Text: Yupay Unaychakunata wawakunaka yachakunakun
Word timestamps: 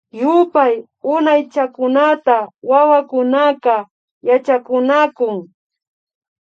Yupay 0.21 0.73
Unaychakunata 1.15 2.37
wawakunaka 2.69 3.75
yachakunakun 4.29 5.35